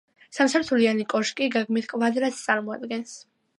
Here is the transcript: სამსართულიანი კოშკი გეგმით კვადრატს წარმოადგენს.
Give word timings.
სამსართულიანი 0.37 1.05
კოშკი 1.13 1.51
გეგმით 1.57 1.91
კვადრატს 1.93 2.43
წარმოადგენს. 2.49 3.17